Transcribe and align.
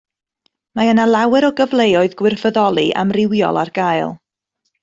Mae 0.79 0.89
yna 0.93 1.05
lawer 1.09 1.47
o 1.49 1.51
gyfleoedd 1.59 2.17
gwirfoddoli 2.23 2.89
amrywiol 3.05 3.63
ar 3.65 3.73
gael 3.81 4.19